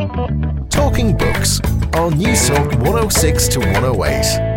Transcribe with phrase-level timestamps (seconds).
[0.00, 1.60] Talking Books
[1.92, 4.50] on Newstalk 106 to 108.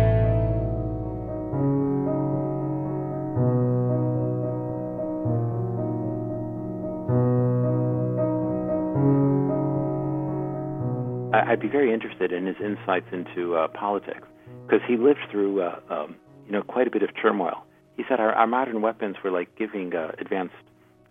[11.34, 14.26] I'd be very interested in his insights into uh, politics
[14.66, 16.16] because he lived through, uh, um,
[16.46, 17.66] you know, quite a bit of turmoil.
[17.98, 20.54] He said our, our modern weapons were like giving uh, advanced,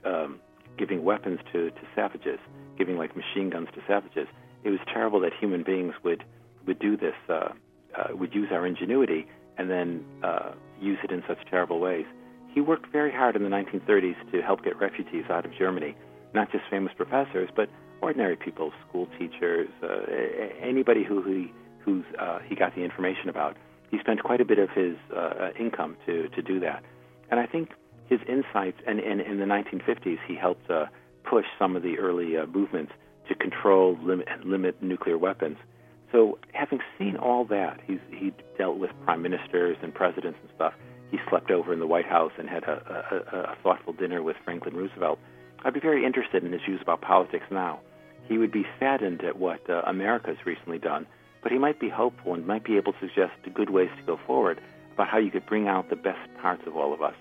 [0.04, 0.40] um,
[0.76, 2.40] giving weapons to, to savages,
[2.78, 4.28] giving like machine guns to savages.
[4.64, 6.24] It was terrible that human beings would
[6.66, 7.50] would do this, uh,
[7.98, 9.28] uh, would use our ingenuity
[9.58, 12.06] and then uh, use it in such terrible ways.
[12.54, 15.96] He worked very hard in the 1930s to help get refugees out of Germany,
[16.34, 17.70] not just famous professors, but
[18.02, 19.88] ordinary people, school teachers, uh,
[20.62, 23.58] anybody who he who's uh, he got the information about.
[23.92, 26.84] He spent quite a bit of his uh, income to to do that,
[27.30, 27.72] and I think
[28.08, 28.78] his insights.
[28.86, 30.70] And, and in the 1950s, he helped
[31.34, 32.92] push some of the early uh, movements
[33.28, 35.58] to control limit limit nuclear weapons.
[36.12, 40.74] So, having seen all that, he's he dealt with prime ministers and presidents and stuff.
[41.12, 42.78] He slept over in the White House and had a,
[43.34, 45.20] a, a thoughtful dinner with Franklin Roosevelt.
[45.64, 47.80] I'd be very interested in his views about politics now
[48.28, 51.06] he would be saddened at what uh, America has recently done,
[51.42, 54.20] but he might be hopeful and might be able to suggest good ways to go
[54.26, 54.62] forward
[54.94, 57.16] about how you could bring out the best parts of all of us,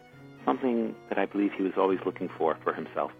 [0.45, 3.11] something that I believe he was always looking for for himself.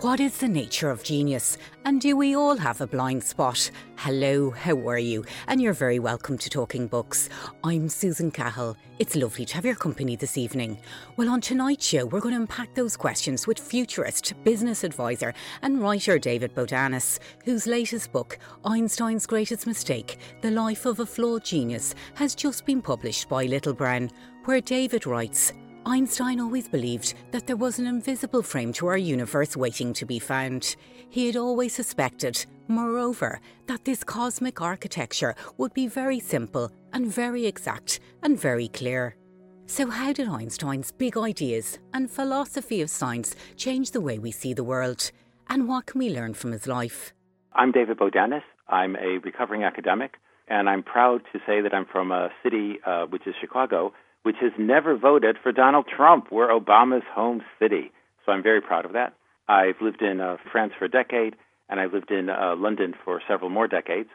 [0.00, 1.58] What is the nature of genius?
[1.84, 3.68] And do we all have a blind spot?
[3.96, 5.24] Hello, how are you?
[5.48, 7.28] And you're very welcome to Talking Books.
[7.64, 8.76] I'm Susan Cahill.
[9.00, 10.78] It's lovely to have your company this evening.
[11.16, 15.82] Well, on tonight's show, we're going to unpack those questions with futurist, business advisor, and
[15.82, 21.96] writer David Bodanis, whose latest book, Einstein's Greatest Mistake The Life of a Flawed Genius,
[22.14, 24.12] has just been published by Little Brown,
[24.44, 25.52] where David writes,
[25.88, 30.18] Einstein always believed that there was an invisible frame to our universe waiting to be
[30.18, 30.76] found.
[31.08, 37.46] He had always suspected, moreover, that this cosmic architecture would be very simple and very
[37.46, 39.16] exact and very clear.
[39.64, 44.52] So, how did Einstein's big ideas and philosophy of science change the way we see
[44.52, 45.10] the world?
[45.48, 47.14] And what can we learn from his life?
[47.54, 48.42] I'm David Bodanis.
[48.68, 50.16] I'm a recovering academic,
[50.48, 54.36] and I'm proud to say that I'm from a city uh, which is Chicago, which
[54.40, 56.28] has never voted for Donald Trump.
[56.30, 57.92] We're Obama's home city.
[58.24, 59.14] So I'm very proud of that.
[59.48, 61.36] I've lived in uh, France for a decade,
[61.68, 64.08] and I've lived in uh, London for several more decades.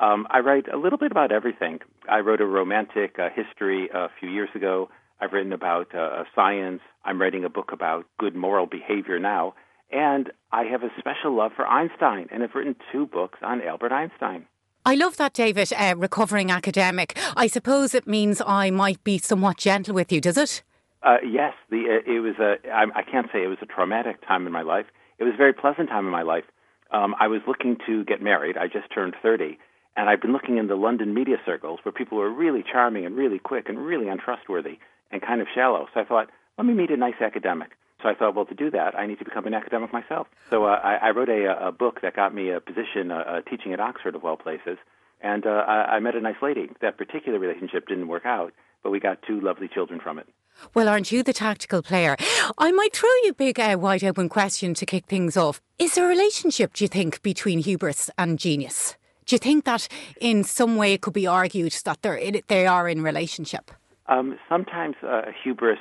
[0.00, 1.80] Um, I write a little bit about everything.
[2.08, 4.88] I wrote a romantic uh, history a few years ago.
[5.20, 6.80] I've written about uh, science.
[7.04, 9.54] I'm writing a book about good moral behavior now.
[9.90, 13.92] And I have a special love for Einstein, and I've written two books on Albert
[13.92, 14.46] Einstein.
[14.88, 17.14] I love that, David, uh, recovering academic.
[17.36, 20.62] I suppose it means I might be somewhat gentle with you, does it?
[21.02, 22.56] Uh, yes, the, uh, it was a.
[22.70, 24.86] I, I can't say it was a traumatic time in my life.
[25.18, 26.44] It was a very pleasant time in my life.
[26.90, 28.56] Um, I was looking to get married.
[28.56, 29.58] I just turned 30,
[29.94, 33.14] and I've been looking in the London media circles where people were really charming and
[33.14, 34.78] really quick and really untrustworthy
[35.10, 35.88] and kind of shallow.
[35.92, 37.72] So I thought, let me meet a nice academic.
[38.02, 40.28] So I thought, well, to do that, I need to become an academic myself.
[40.50, 43.72] So uh, I, I wrote a, a book that got me a position uh, teaching
[43.72, 44.78] at Oxford, of all places.
[45.20, 46.70] And uh, I, I met a nice lady.
[46.80, 48.52] That particular relationship didn't work out,
[48.84, 50.28] but we got two lovely children from it.
[50.74, 52.16] Well, aren't you the tactical player?
[52.56, 55.60] I might throw you a big, uh, wide open question to kick things off.
[55.78, 58.96] Is there a relationship, do you think, between hubris and genius?
[59.26, 59.88] Do you think that
[60.20, 63.70] in some way it could be argued that they're, they are in relationship?
[64.06, 65.78] Um, sometimes uh, hubris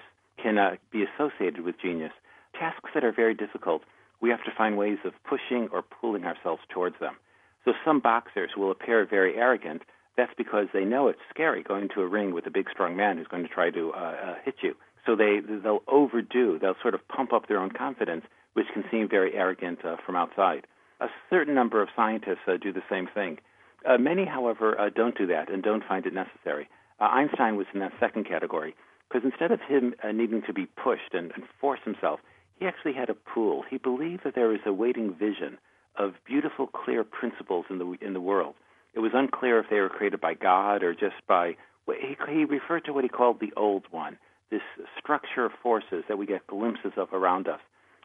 [0.48, 2.14] can uh, be associated with genius.
[2.58, 3.82] Tasks that are very difficult,
[4.22, 7.18] we have to find ways of pushing or pulling ourselves towards them.
[7.66, 9.82] So some boxers will appear very arrogant.
[10.16, 13.18] That's because they know it's scary going to a ring with a big, strong man
[13.18, 14.74] who's going to try to uh, uh, hit you.
[15.06, 16.58] So they they'll overdo.
[16.60, 20.16] They'll sort of pump up their own confidence, which can seem very arrogant uh, from
[20.16, 20.66] outside.
[21.02, 23.38] A certain number of scientists uh, do the same thing.
[23.86, 26.70] Uh, many, however, uh, don't do that and don't find it necessary.
[27.00, 28.76] Einstein was in that second category
[29.08, 32.20] because instead of him uh, needing to be pushed and, and force himself,
[32.60, 33.64] he actually had a pool.
[33.70, 35.58] He believed that there was a waiting vision
[35.98, 38.56] of beautiful, clear principles in the in the world.
[38.94, 41.56] It was unclear if they were created by God or just by.
[41.88, 44.18] He, he referred to what he called the old one,
[44.52, 44.62] this
[45.00, 47.62] structure of forces that we get glimpses of around us,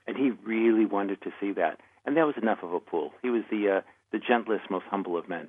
[0.06, 1.80] and he really wanted to see that.
[2.06, 3.12] And that was enough of a pool.
[3.22, 3.80] He was the uh,
[4.12, 5.48] the gentlest, most humble of men.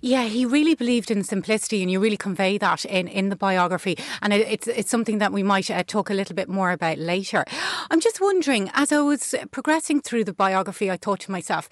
[0.00, 3.96] Yeah, he really believed in simplicity, and you really convey that in, in the biography.
[4.22, 6.98] And it, it's it's something that we might uh, talk a little bit more about
[6.98, 7.44] later.
[7.90, 11.68] I'm just wondering, as I was progressing through the biography, I thought to myself,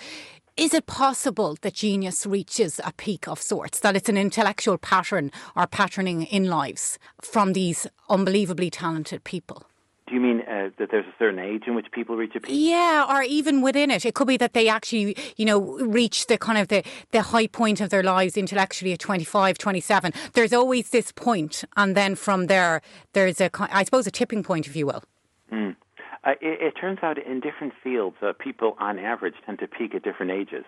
[0.56, 5.30] is it possible that genius reaches a peak of sorts, that it's an intellectual pattern
[5.54, 9.64] or patterning in lives from these unbelievably talented people?
[10.06, 12.54] Do you mean uh, that there's a certain age in which people reach a peak?
[12.56, 14.04] Yeah, or even within it.
[14.04, 17.48] It could be that they actually, you know, reach the kind of the, the high
[17.48, 20.12] point of their lives intellectually at 25, 27.
[20.34, 22.82] There's always this point, and then from there,
[23.14, 25.02] there's a, I suppose, a tipping point, if you will.
[25.52, 25.74] Mm.
[26.22, 29.92] Uh, it, it, turns out in different fields, uh, people on average tend to peak
[29.94, 30.64] at different ages.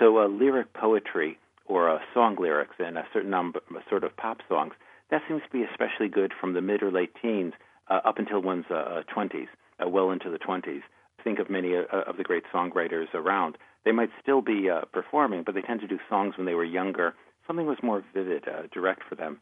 [0.00, 4.38] So, uh, lyric poetry or uh, song lyrics and a certain number, sort of pop
[4.48, 4.74] songs,
[5.10, 7.52] that seems to be especially good from the mid or late teens
[7.90, 9.48] uh, up until one's uh, 20s,
[9.80, 10.82] uh, uh, well into the 20s.
[11.22, 13.58] Think of many uh, of the great songwriters around.
[13.84, 16.64] They might still be uh, performing, but they tend to do songs when they were
[16.64, 17.14] younger.
[17.46, 19.40] Something was more vivid, direct for them.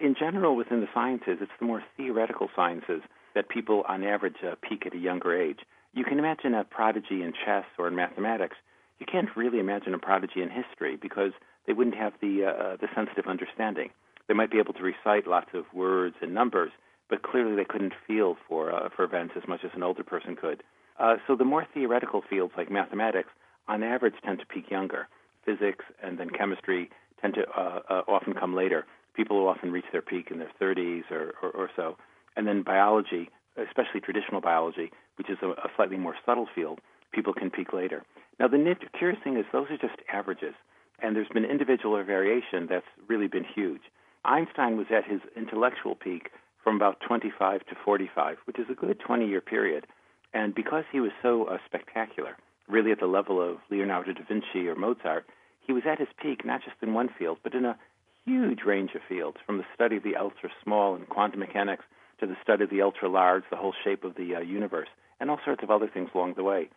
[0.00, 3.02] In general, within the sciences, it's the more theoretical sciences
[3.34, 4.36] that people, on average,
[4.66, 5.58] peak at a younger age.
[5.92, 8.56] You can imagine a prodigy in chess or in mathematics.
[8.98, 11.32] You can't really imagine a prodigy in history because
[11.66, 13.90] they wouldn't have the the sensitive understanding.
[14.26, 16.70] They might be able to recite lots of words and numbers,
[17.08, 20.36] but clearly they couldn't feel for uh, for events as much as an older person
[20.36, 20.62] could.
[20.98, 23.30] Uh, so the more theoretical fields like mathematics,
[23.68, 25.08] on average, tend to peak younger.
[25.44, 26.90] Physics and then chemistry
[27.20, 28.86] tend to uh, uh, often come later.
[29.14, 31.96] People often reach their peak in their 30s or, or, or so.
[32.36, 36.80] And then biology, especially traditional biology, which is a, a slightly more subtle field,
[37.12, 38.02] people can peak later.
[38.40, 40.54] Now, the curious thing is those are just averages,
[41.00, 43.82] and there's been individual variation that's really been huge.
[44.24, 46.30] Einstein was at his intellectual peak
[46.64, 49.86] from about 25 to 45, which is a good 20 year period.
[50.32, 52.36] And because he was so uh, spectacular,
[52.68, 55.26] really at the level of Leonardo da Vinci or Mozart,
[55.66, 57.78] he was at his peak not just in one field, but in a
[58.24, 61.84] huge range of fields, from the study of the ultra small and quantum mechanics
[62.18, 64.88] to the study of the ultra large, the whole shape of the uh, universe,
[65.20, 66.68] and all sorts of other things along the way.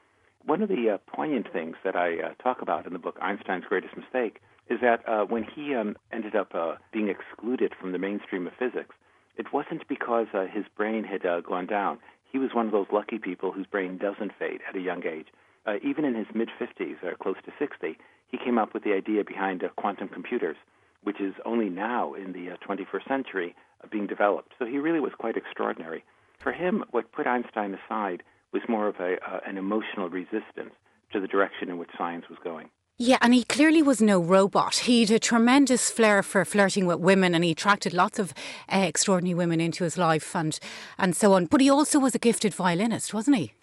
[0.45, 3.65] One of the uh, poignant things that I uh, talk about in the book, Einstein's
[3.65, 7.97] Greatest Mistake, is that uh, when he um, ended up uh, being excluded from the
[7.97, 8.95] mainstream of physics,
[9.37, 11.99] it wasn't because uh, his brain had uh, gone down.
[12.31, 15.27] He was one of those lucky people whose brain doesn't fade at a young age.
[15.65, 17.97] Uh, even in his mid 50s, or close to 60,
[18.29, 20.57] he came up with the idea behind uh, quantum computers,
[21.03, 24.53] which is only now in the uh, 21st century uh, being developed.
[24.59, 26.03] So he really was quite extraordinary.
[26.41, 28.23] For him, what put Einstein aside
[28.53, 30.73] was more of a, uh, an emotional resistance
[31.11, 32.69] to the direction in which science was going.
[32.99, 34.77] Yeah, and he clearly was no robot.
[34.77, 38.33] He had a tremendous flair for flirting with women and he attracted lots of
[38.73, 40.59] uh, extraordinary women into his life and,
[40.97, 41.45] and so on.
[41.45, 43.53] But he also was a gifted violinist, wasn't he?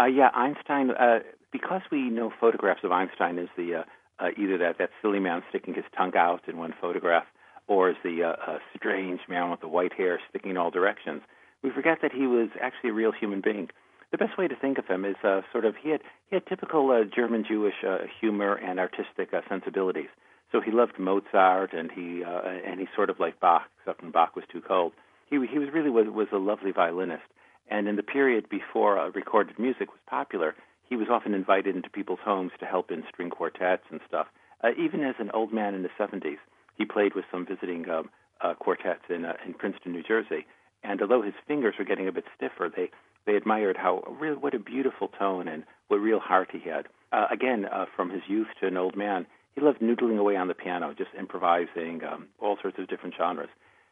[0.00, 1.20] Uh, yeah, Einstein, uh,
[1.52, 3.82] because we know photographs of Einstein as the uh,
[4.18, 7.26] uh, either that, that silly man sticking his tongue out in one photograph
[7.68, 11.22] or as the uh, strange man with the white hair sticking in all directions,
[11.62, 13.68] we forget that he was actually a real human being
[14.12, 16.46] the best way to think of him is uh, sort of he had he had
[16.46, 20.08] typical uh, German Jewish uh, humor and artistic uh, sensibilities.
[20.52, 24.12] So he loved Mozart and he uh, and he sort of liked Bach, except when
[24.12, 24.92] Bach was too cold.
[25.28, 27.24] He he was really was was a lovely violinist.
[27.68, 30.54] And in the period before uh, recorded music was popular,
[30.88, 34.28] he was often invited into people's homes to help in string quartets and stuff.
[34.62, 36.38] Uh, even as an old man in the 70s,
[36.78, 38.08] he played with some visiting um,
[38.40, 40.46] uh, quartets in uh, in Princeton, New Jersey.
[40.84, 42.90] And although his fingers were getting a bit stiffer, they
[43.26, 46.86] they admired how really what a beautiful tone and what real heart he had.
[47.12, 50.48] Uh, again, uh, from his youth to an old man, he loved noodling away on
[50.48, 53.48] the piano, just improvising um, all sorts of different genres.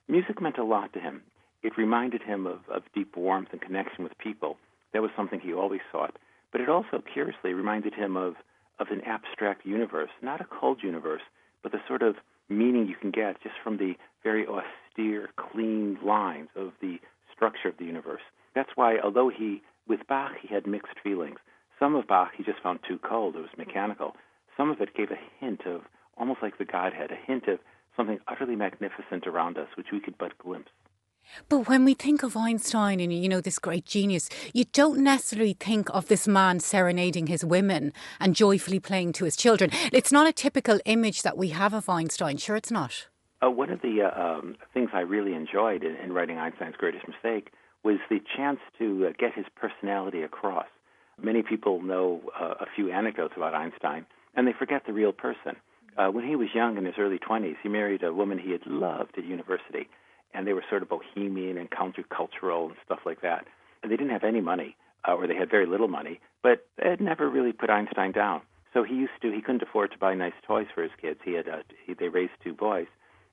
[0.09, 1.23] Music meant a lot to him.
[1.63, 4.59] It reminded him of, of deep warmth and connection with people.
[4.93, 6.17] That was something he always sought.
[6.53, 8.35] But it also, curiously, reminded him of,
[8.79, 11.23] of an abstract universe, not a cold universe,
[11.63, 12.17] but the sort of
[12.51, 16.99] meaning you can get just from the very austere, clean lines of the
[17.35, 18.21] structure of the universe.
[18.55, 21.39] That's why, although he, with Bach, he had mixed feelings.
[21.79, 24.17] Some of Bach he just found too cold, it was mechanical.
[24.57, 25.83] Some of it gave a hint of,
[26.17, 27.59] almost like the Godhead, a hint of
[27.97, 30.71] something utterly magnificent around us, which we could but glimpse.
[31.49, 35.57] But when we think of Einstein and, you know, this great genius, you don't necessarily
[35.59, 39.71] think of this man serenading his women and joyfully playing to his children.
[39.93, 42.37] It's not a typical image that we have of Einstein.
[42.37, 43.09] Sure, it's not.
[43.43, 47.09] Uh, one of the uh, um, things I really enjoyed in, in writing Einstein's Greatest
[47.09, 47.53] Mistake
[47.85, 50.67] was the chance to uh, get his personality across.
[51.23, 55.57] Many people know uh, a few anecdotes about Einstein, and they forget the real person.
[55.97, 58.67] Uh, when he was young in his early 20s, he married a woman he had
[58.67, 59.89] loved at university,
[60.33, 63.47] and they were sort of bohemian and countercultural and stuff like that.
[63.83, 64.77] And they didn't have any money,
[65.07, 68.41] uh, or they had very little money, but it never really put Einstein down.
[68.73, 71.21] So he used to, he couldn't afford to buy nice toys for his kids.
[71.25, 72.87] He had, uh, he, they raised two boys.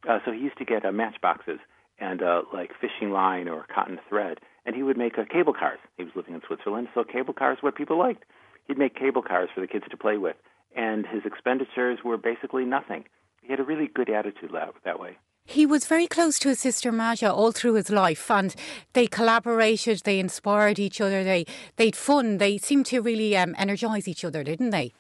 [0.08, 1.60] Uh, so he used to get uh, matchboxes
[2.02, 5.80] and uh, like fishing line or cotton thread, and he would make uh, cable cars.
[5.98, 8.24] He was living in Switzerland, so cable cars what people liked.
[8.68, 10.36] He'd make cable cars for the kids to play with,
[10.76, 13.06] and his expenditures were basically nothing.
[13.42, 15.18] He had a really good attitude that, that way.
[15.46, 18.56] He was very close to his sister Maja all through his life, and
[18.94, 21.46] they collaborated, they inspired each other, they
[21.78, 24.94] they'd fun, they seemed to really um, energise each other, didn't they?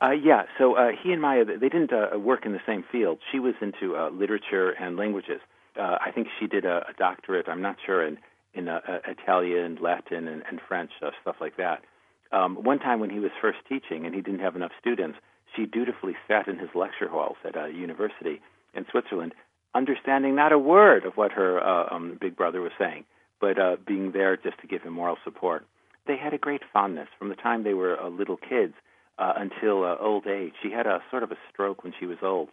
[0.00, 3.18] Uh, yeah, so uh, he and Maja, they didn't uh, work in the same field.
[3.30, 5.40] She was into uh, literature and languages.
[5.78, 8.18] Uh, I think she did a, a doctorate, I'm not sure, in,
[8.54, 11.82] in uh, Italian, Latin, and, and French, uh, stuff like that.
[12.30, 15.18] Um, one time when he was first teaching and he didn't have enough students,
[15.54, 18.40] she dutifully sat in his lecture halls at a university
[18.74, 19.34] in Switzerland,
[19.74, 23.04] understanding not a word of what her um, big brother was saying,
[23.40, 25.66] but uh, being there just to give him moral support.
[26.06, 28.74] They had a great fondness from the time they were little kids
[29.18, 30.54] uh, until uh, old age.
[30.62, 32.48] She had a sort of a stroke when she was old,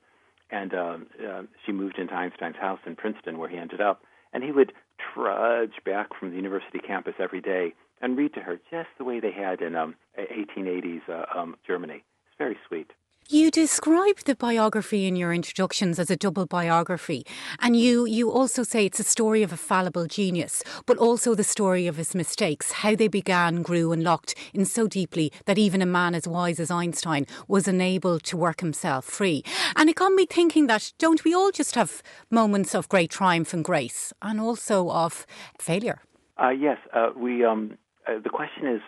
[0.52, 4.04] and uh, uh, she moved into Einstein's house in Princeton, where he ended up.
[4.34, 4.74] And he would
[5.14, 9.20] trudge back from the university campus every day and read to her just the way
[9.20, 12.04] they had in um, 1880s uh, um, Germany.
[12.28, 12.92] It's very sweet.
[13.32, 17.28] You describe the biography in your introductions as a double biography,
[17.60, 21.44] and you, you also say it's a story of a fallible genius, but also the
[21.44, 25.80] story of his mistakes, how they began, grew, and locked in so deeply that even
[25.80, 29.44] a man as wise as Einstein was unable to work himself free.
[29.76, 33.54] And it got me thinking that don't we all just have moments of great triumph
[33.54, 35.28] and grace, and also of
[35.60, 36.02] failure?
[36.42, 37.46] Uh, yes, uh, we.
[37.46, 38.82] Um, uh, the question is,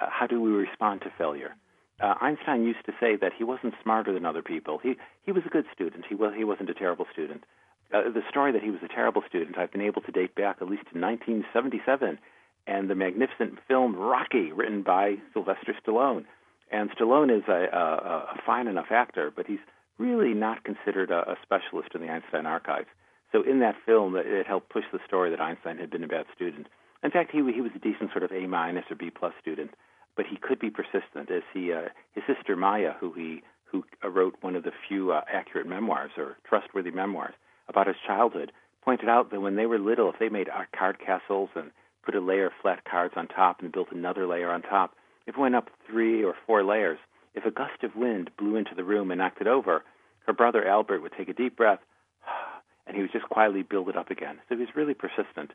[0.00, 1.56] uh, how do we respond to failure?
[2.00, 4.78] Uh, Einstein used to say that he wasn't smarter than other people.
[4.82, 6.04] He he was a good student.
[6.08, 7.44] He was he wasn't a terrible student.
[7.92, 10.58] Uh, the story that he was a terrible student, I've been able to date back
[10.60, 12.18] at least to 1977,
[12.66, 16.24] and the magnificent film Rocky, written by Sylvester Stallone.
[16.70, 19.58] And Stallone is a, a, a fine enough actor, but he's
[19.98, 22.86] really not considered a, a specialist in the Einstein archives.
[23.32, 26.26] So in that film, it, helped push the story that Einstein had been a bad
[26.34, 26.68] student.
[27.02, 29.70] In fact, he he was a decent sort of A minus or B plus student
[30.16, 31.30] but he could be persistent.
[31.30, 35.22] As he, uh, his sister Maja, who he who wrote one of the few uh,
[35.32, 37.34] accurate memoirs or trustworthy memoirs
[37.68, 38.50] about his childhood,
[38.82, 41.70] pointed out that when they were little, if they made card castles and
[42.04, 45.36] put a layer of flat cards on top and built another layer on top, if
[45.36, 46.98] it went up three or four layers,
[47.34, 49.84] if a gust of wind blew into the room and knocked it over,
[50.26, 51.78] her brother Albert would take a deep breath,
[52.86, 54.38] and he would just quietly build it up again.
[54.48, 55.52] So he was really persistent.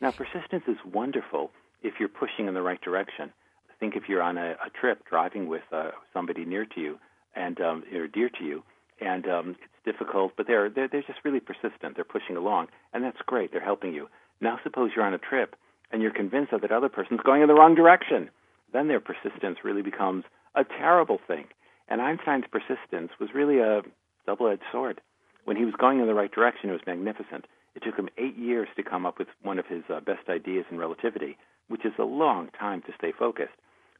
[0.00, 1.50] Now, persistence is wonderful
[1.82, 3.32] if you're pushing in the right direction
[3.80, 6.98] think if you're on a, a trip driving with uh, somebody near to you
[7.34, 8.62] and um, or dear to you,
[9.00, 11.94] and um, it's difficult, but they're, they're they're just really persistent.
[11.94, 13.52] They're pushing along, and that's great.
[13.52, 14.08] They're helping you.
[14.40, 15.56] Now, suppose you're on a trip
[15.90, 18.30] and you're convinced that that other person's going in the wrong direction.
[18.72, 21.44] Then their persistence really becomes a terrible thing.
[21.88, 23.82] And Einstein's persistence was really a
[24.26, 25.00] double-edged sword.
[25.44, 27.46] When he was going in the right direction, it was magnificent.
[27.76, 30.64] It took him eight years to come up with one of his uh, best ideas
[30.70, 33.54] in relativity, which is a long time to stay focused.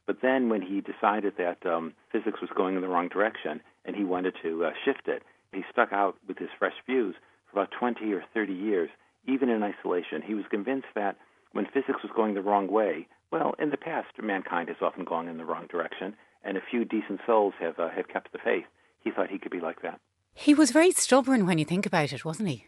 [0.07, 3.95] But then when he decided that um, physics was going in the wrong direction and
[3.95, 5.21] he wanted to uh, shift it,
[5.51, 7.15] he stuck out with his fresh views
[7.51, 8.89] for about 20 or 30 years,
[9.27, 10.21] even in isolation.
[10.25, 11.17] He was convinced that
[11.51, 15.27] when physics was going the wrong way, well, in the past, mankind has often gone
[15.27, 18.65] in the wrong direction, and a few decent souls have, uh, have kept the faith.
[19.03, 19.99] He thought he could be like that.
[20.33, 22.65] He was very stubborn when you think about it, wasn't he?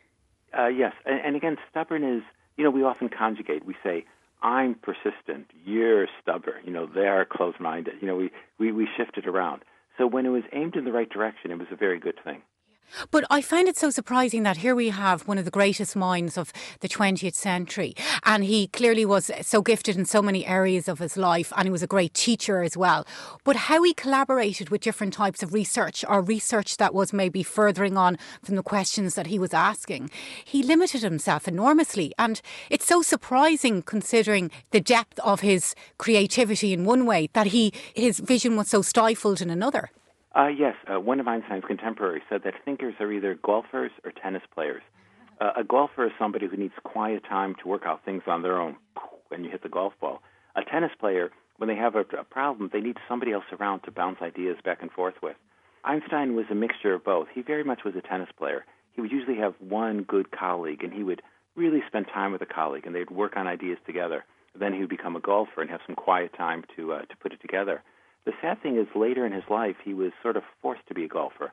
[0.57, 2.23] Uh, yes, and, and again, stubborn is,
[2.57, 3.65] you know, we often conjugate.
[3.65, 4.05] We say,
[4.41, 7.95] I'm persistent, you're stubborn, you know, they're closed minded.
[8.01, 9.63] You know, we, we, we shifted around.
[9.97, 12.41] So when it was aimed in the right direction, it was a very good thing.
[13.11, 16.37] But I find it so surprising that here we have one of the greatest minds
[16.37, 17.95] of the 20th century.
[18.23, 21.53] And he clearly was so gifted in so many areas of his life.
[21.55, 23.05] And he was a great teacher as well.
[23.43, 27.97] But how he collaborated with different types of research or research that was maybe furthering
[27.97, 30.09] on from the questions that he was asking,
[30.43, 32.13] he limited himself enormously.
[32.17, 37.73] And it's so surprising considering the depth of his creativity in one way that he
[37.93, 39.91] his vision was so stifled in another.
[40.35, 44.43] Uh, yes, uh, one of Einstein's contemporaries said that thinkers are either golfers or tennis
[44.53, 44.83] players.
[45.41, 48.59] Uh, a golfer is somebody who needs quiet time to work out things on their
[48.59, 48.75] own
[49.29, 50.21] when you hit the golf ball.
[50.55, 53.91] A tennis player, when they have a, a problem, they need somebody else around to
[53.91, 55.35] bounce ideas back and forth with.
[55.83, 57.27] Einstein was a mixture of both.
[57.33, 58.65] He very much was a tennis player.
[58.93, 61.21] He would usually have one good colleague, and he would
[61.55, 64.25] really spend time with a colleague, and they'd work on ideas together.
[64.53, 67.31] Then he would become a golfer and have some quiet time to uh, to put
[67.33, 67.81] it together.
[68.29, 71.03] The sad thing is, later in his life, he was sort of forced to be
[71.03, 71.51] a golfer,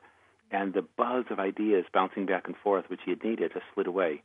[0.51, 3.87] and the buzz of ideas bouncing back and forth, which he had needed, has slid
[3.87, 4.21] away.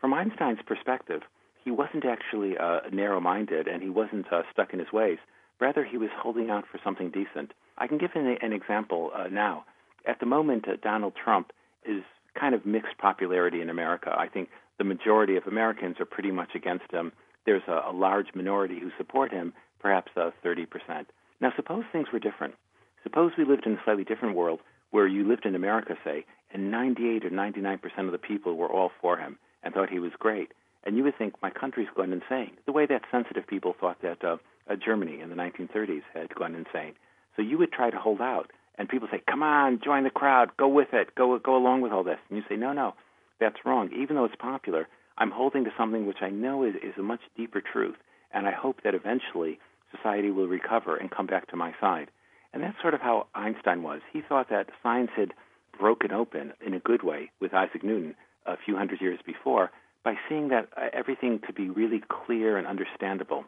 [0.00, 1.20] From Einstein's perspective,
[1.62, 5.18] he wasn't actually uh, narrow minded and he wasn't uh, stuck in his ways.
[5.60, 7.52] Rather, he was holding out for something decent.
[7.76, 9.66] I can give an, an example uh, now.
[10.06, 11.52] At the moment, uh, Donald Trump
[11.84, 12.02] is
[12.40, 14.14] kind of mixed popularity in America.
[14.16, 17.12] I think the majority of Americans are pretty much against him.
[17.44, 21.04] There's a, a large minority who support him, perhaps uh, 30%.
[21.42, 22.54] Now, suppose things were different.
[23.02, 24.60] Suppose we lived in a slightly different world
[24.92, 28.92] where you lived in America, say, and 98 or 99% of the people were all
[29.00, 30.52] for him and thought he was great.
[30.84, 34.24] And you would think my country's gone insane, the way that sensitive people thought that
[34.24, 34.36] uh,
[34.70, 36.94] uh, Germany in the 1930s had gone insane.
[37.34, 40.56] So you would try to hold out, and people say, "Come on, join the crowd,
[40.56, 42.94] go with it, go go along with all this." And you say, "No, no,
[43.40, 43.90] that's wrong.
[43.92, 44.86] Even though it's popular,
[45.18, 47.96] I'm holding to something which I know is, is a much deeper truth,
[48.32, 49.58] and I hope that eventually
[49.94, 52.10] society will recover and come back to my side."
[52.52, 54.00] And that's sort of how Einstein was.
[54.12, 55.32] He thought that science had
[55.78, 59.70] broken open in a good way with Isaac Newton a few hundred years before
[60.04, 63.44] by seeing that uh, everything could be really clear and understandable.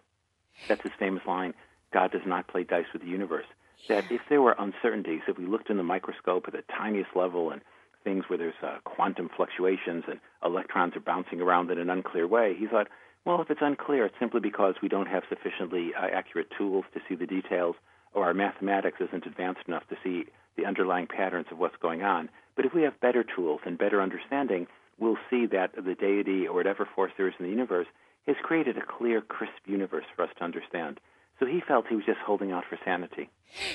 [0.68, 1.54] That's his famous line
[1.92, 3.46] God does not play dice with the universe.
[3.88, 7.50] That if there were uncertainties, if we looked in the microscope at the tiniest level
[7.50, 7.60] and
[8.02, 12.54] things where there's uh, quantum fluctuations and electrons are bouncing around in an unclear way,
[12.58, 12.88] he thought,
[13.24, 17.00] well, if it's unclear, it's simply because we don't have sufficiently uh, accurate tools to
[17.08, 17.76] see the details,
[18.12, 20.24] or our mathematics isn't advanced enough to see
[20.56, 22.28] the underlying patterns of what's going on.
[22.54, 24.66] But if we have better tools and better understanding,
[24.98, 27.88] we'll see that the deity or whatever force there is in the universe
[28.26, 31.00] has created a clear, crisp universe for us to understand.
[31.40, 33.28] So he felt he was just holding out for sanity.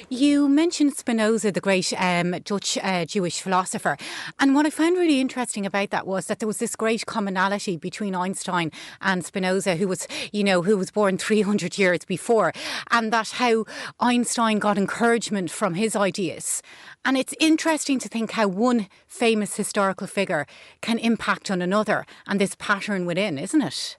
[0.09, 3.97] You mentioned Spinoza, the great um, Dutch uh, Jewish philosopher.
[4.39, 7.77] And what I found really interesting about that was that there was this great commonality
[7.77, 12.51] between Einstein and Spinoza, who was, you know, who was born 300 years before,
[12.91, 13.65] and that how
[13.99, 16.61] Einstein got encouragement from his ideas.
[17.05, 20.45] And it's interesting to think how one famous historical figure
[20.81, 23.97] can impact on another and this pattern within, isn't it?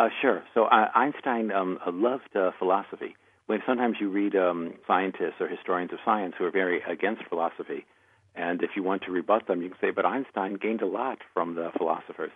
[0.00, 0.42] Uh, sure.
[0.54, 3.16] So uh, Einstein um, loved uh, philosophy.
[3.48, 7.84] When sometimes you read um, scientists or historians of science who are very against philosophy,
[8.34, 11.18] and if you want to rebut them, you can say, "But Einstein gained a lot
[11.34, 12.30] from the philosophers."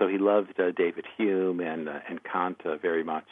[0.00, 3.26] So he loved uh, David Hume and uh, and Kant uh, very much,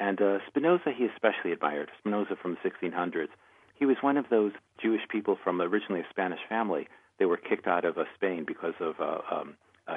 [0.00, 0.18] and
[0.48, 1.88] Spinoza he especially admired.
[2.00, 3.28] Spinoza from the 1600s.
[3.76, 6.88] He was one of those Jewish people from originally a Spanish family.
[7.20, 9.54] They were kicked out of Spain because of um,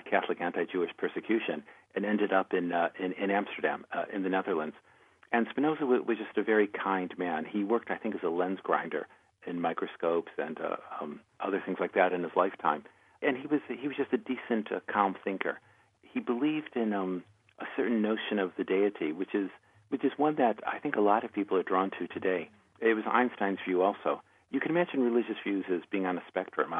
[0.09, 1.63] Catholic anti-Jewish persecution,
[1.95, 4.75] and ended up in uh, in, in Amsterdam, uh, in the Netherlands.
[5.31, 7.45] And Spinoza w- was just a very kind man.
[7.45, 9.07] He worked, I think, as a lens grinder
[9.45, 12.83] in microscopes and uh, um, other things like that in his lifetime.
[13.21, 15.59] And he was he was just a decent, uh, calm thinker.
[16.01, 17.23] He believed in um,
[17.59, 19.49] a certain notion of the deity, which is
[19.89, 22.49] which is one that I think a lot of people are drawn to today.
[22.79, 24.21] It was Einstein's view also.
[24.51, 26.73] You can imagine religious views as being on a spectrum.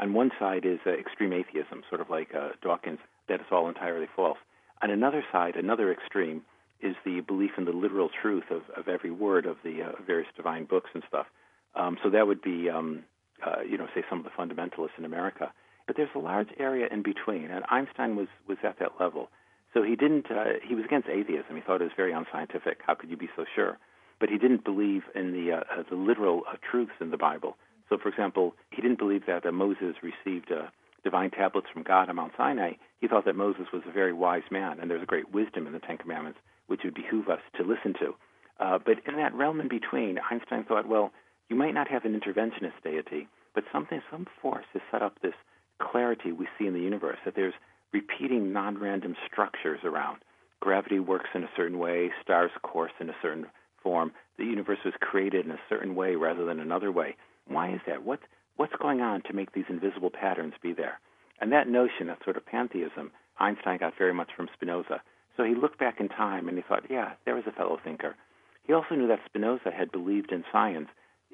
[0.00, 3.68] On one side is uh, extreme atheism, sort of like uh, Dawkins, that it's all
[3.68, 4.38] entirely false.
[4.82, 6.42] On another side, another extreme,
[6.80, 10.28] is the belief in the literal truth of, of every word of the uh, various
[10.36, 11.26] divine books and stuff.
[11.74, 13.04] Um, so that would be, um,
[13.44, 15.52] uh, you know, say some of the fundamentalists in America.
[15.86, 19.30] But there's a large area in between, and Einstein was was at that level.
[19.74, 20.30] So he didn't.
[20.30, 21.56] Uh, he was against atheism.
[21.56, 22.78] He thought it was very unscientific.
[22.86, 23.78] How could you be so sure?
[24.20, 27.56] But he didn't believe in the uh, the literal truths in the Bible.
[27.88, 30.68] So, for example, he didn't believe that Moses received uh,
[31.04, 32.72] divine tablets from God on Mount Sinai.
[33.00, 35.72] He thought that Moses was a very wise man, and there's a great wisdom in
[35.72, 38.14] the Ten Commandments, which would behoove us to listen to.
[38.60, 41.12] Uh, but in that realm in between, Einstein thought, well,
[41.48, 45.34] you might not have an interventionist deity, but something, some force has set up this
[45.80, 47.54] clarity we see in the universe, that there's
[47.92, 50.18] repeating non-random structures around.
[50.60, 53.46] Gravity works in a certain way, stars course in a certain
[53.82, 54.12] form.
[54.36, 57.16] The universe was created in a certain way rather than another way.
[57.48, 58.04] Why is that?
[58.04, 58.20] What,
[58.56, 61.00] what's going on to make these invisible patterns be there?
[61.40, 65.00] And that notion, that sort of pantheism, Einstein got very much from Spinoza.
[65.36, 68.16] So he looked back in time and he thought, yeah, there was a fellow thinker.
[68.64, 70.88] He also knew that Spinoza had believed in science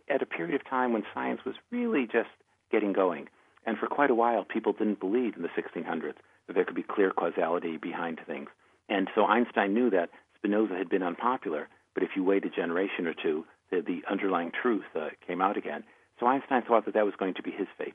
[0.08, 2.28] at a period of time when science was really just
[2.70, 3.28] getting going.
[3.66, 6.14] And for quite a while, people didn't believe in the 1600s
[6.46, 8.50] that there could be clear causality behind things.
[8.88, 13.06] And so Einstein knew that Spinoza had been unpopular, but if you wait a generation
[13.06, 15.84] or two, the, the underlying truth uh, came out again.
[16.20, 17.94] So Einstein thought that that was going to be his fate.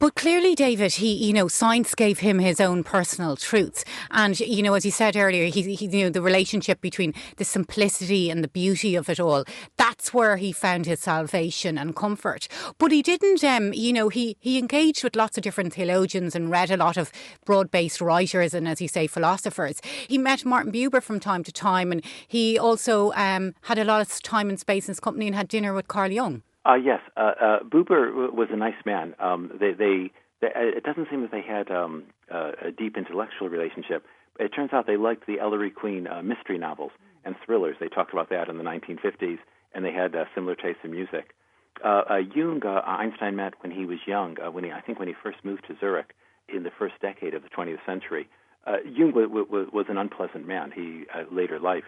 [0.00, 3.84] But clearly, David, he, you know, science gave him his own personal truths.
[4.12, 7.44] And, you know, as you said earlier, he, he, you know, the relationship between the
[7.44, 9.42] simplicity and the beauty of it all,
[9.76, 12.46] that's where he found his salvation and comfort.
[12.78, 16.48] But he didn't, um, you know, he, he engaged with lots of different theologians and
[16.48, 17.10] read a lot of
[17.44, 19.80] broad based writers and, as you say, philosophers.
[20.06, 24.00] He met Martin Buber from time to time and he also um, had a lot
[24.00, 26.44] of time and space in his company and had dinner with Carl Jung.
[26.68, 29.14] Uh, yes, uh, uh, Buber was a nice man.
[29.18, 30.10] Um, they, they,
[30.42, 34.04] they, uh, it doesn't seem that they had um, uh, a deep intellectual relationship.
[34.38, 36.92] It turns out they liked the Ellery Queen uh, mystery novels
[37.24, 37.76] and thrillers.
[37.80, 39.38] They talked about that in the 1950s,
[39.74, 41.34] and they had uh, similar tastes in music.
[41.82, 44.36] Uh, uh, Jung, uh, Einstein met when he was young.
[44.38, 46.14] Uh, when he, I think, when he first moved to Zurich
[46.54, 48.28] in the first decade of the 20th century.
[48.66, 50.70] Uh, Jung w- w- was an unpleasant man.
[50.74, 51.84] He, uh, later life,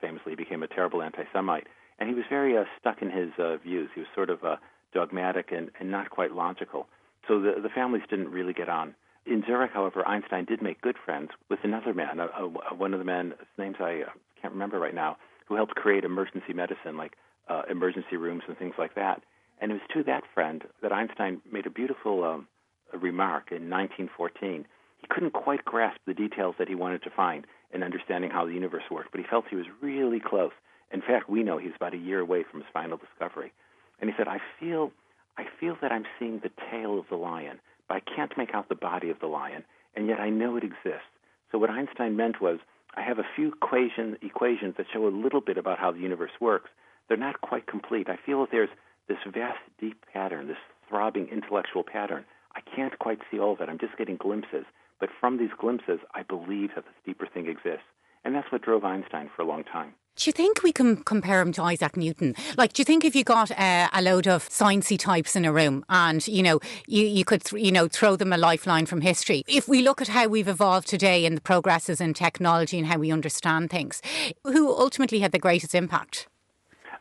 [0.00, 1.66] famously became a terrible anti-Semite
[1.98, 3.90] and he was very uh, stuck in his uh, views.
[3.94, 4.56] He was sort of uh,
[4.92, 6.88] dogmatic and, and not quite logical.
[7.28, 8.94] So the, the families didn't really get on.
[9.26, 13.00] In Zurich, however, Einstein did make good friends with another man, a, a, one of
[13.00, 16.96] the men, whose names I uh, can't remember right now, who helped create emergency medicine,
[16.96, 17.14] like
[17.48, 19.22] uh, emergency rooms and things like that.
[19.60, 22.46] And it was to that friend that Einstein made a beautiful um,
[22.92, 24.66] remark in 1914.
[24.98, 28.52] He couldn't quite grasp the details that he wanted to find in understanding how the
[28.52, 30.52] universe worked, but he felt he was really close.
[30.92, 33.52] In fact, we know he's about a year away from his final discovery.
[34.00, 34.92] And he said, I feel,
[35.38, 38.68] I feel that I'm seeing the tail of the lion, but I can't make out
[38.68, 41.10] the body of the lion, and yet I know it exists.
[41.50, 42.58] So what Einstein meant was,
[42.96, 46.30] I have a few equation, equations that show a little bit about how the universe
[46.40, 46.70] works.
[47.08, 48.08] They're not quite complete.
[48.08, 48.70] I feel that there's
[49.08, 50.56] this vast, deep pattern, this
[50.88, 52.24] throbbing intellectual pattern.
[52.54, 53.68] I can't quite see all of it.
[53.68, 54.64] I'm just getting glimpses.
[54.98, 57.86] But from these glimpses, I believe that this deeper thing exists.
[58.24, 59.94] And that's what drove Einstein for a long time.
[60.16, 62.34] Do you think we can compare him to Isaac Newton?
[62.56, 65.52] Like, do you think if you got uh, a load of sciencey types in a
[65.52, 69.02] room and, you know, you, you could, th- you know, throw them a lifeline from
[69.02, 69.44] history?
[69.46, 72.98] If we look at how we've evolved today and the progresses in technology and how
[72.98, 74.00] we understand things,
[74.44, 76.28] who ultimately had the greatest impact?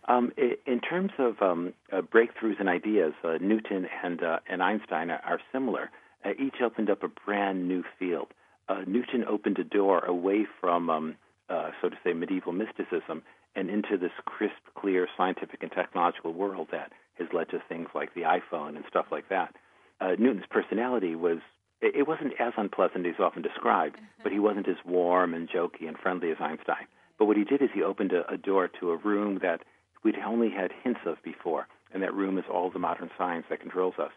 [0.10, 0.34] Um,
[0.68, 5.22] in terms of um, uh, breakthroughs and ideas, uh, Newton and, uh, and Einstein are,
[5.26, 5.90] are similar.
[6.26, 8.28] Uh, each opened up a brand new field.
[8.68, 11.16] Uh, Newton opened a door away from um,
[11.50, 13.24] uh, so to say, medieval mysticism
[13.56, 18.14] and into this crisp, clear scientific and technological world that has led to things like
[18.14, 19.56] the iPhone and stuff like that.
[20.02, 21.40] Uh, Newton's personality was
[21.82, 25.98] it wasn't as unpleasant as often described, but he wasn't as warm and jokey and
[25.98, 26.88] friendly as Einstein.
[27.20, 29.62] But what he did is he opened a, a door to a room that
[30.04, 33.60] we'd only had hints of before, and that room is all the modern science that
[33.60, 34.12] controls us.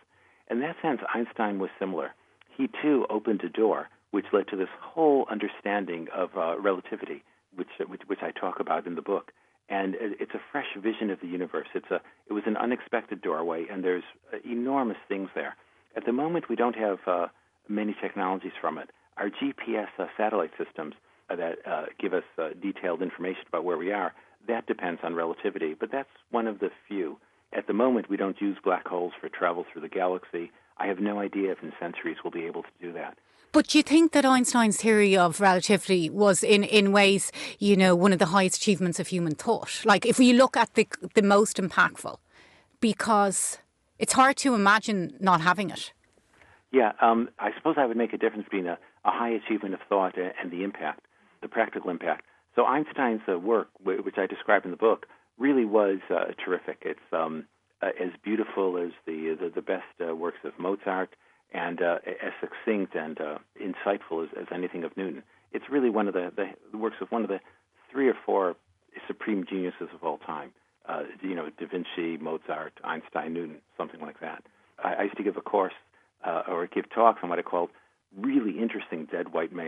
[0.50, 2.14] In that sense, Einstein was similar.
[2.56, 7.22] He too opened a door which led to this whole understanding of uh, relativity,
[7.54, 9.32] which, which, which I talk about in the book.
[9.68, 11.66] And it's a fresh vision of the universe.
[11.74, 15.56] It's a it was an unexpected doorway, and there's uh, enormous things there.
[15.94, 17.26] At the moment, we don't have uh,
[17.68, 18.88] many technologies from it.
[19.18, 20.94] Our GPS uh, satellite systems
[21.28, 24.14] that uh, give us uh, detailed information about where we are
[24.46, 27.18] that depends on relativity, but that's one of the few.
[27.52, 30.50] At the moment, we don't use black holes for travel through the galaxy.
[30.76, 33.18] I have no idea if in centuries we'll be able to do that.
[33.50, 37.96] But do you think that Einstein's theory of relativity was, in, in ways, you know,
[37.96, 39.82] one of the highest achievements of human thought?
[39.84, 42.18] Like, if we look at the, the most impactful,
[42.80, 43.58] because
[43.98, 45.92] it's hard to imagine not having it.
[46.70, 49.80] Yeah, um, I suppose I would make a difference between a, a high achievement of
[49.88, 51.06] thought and the impact,
[51.40, 52.26] the practical impact.
[52.54, 55.06] So Einstein's uh, work, which I describe in the book,
[55.38, 56.82] really was uh, terrific.
[56.82, 57.46] It's um,
[57.80, 61.10] uh, as beautiful as the the, the best uh, works of Mozart
[61.52, 65.22] and uh, as succinct and uh, insightful as, as anything of Newton.
[65.52, 67.40] It's really one of the, the, works of one of the
[67.90, 68.56] three or four
[69.06, 70.50] supreme geniuses of all time.
[70.86, 74.42] Uh, you know, Da Vinci, Mozart, Einstein, Newton, something like that.
[74.82, 75.74] I, I used to give a course
[76.24, 77.70] uh, or give talks on what I called
[78.16, 79.66] really interesting dead white male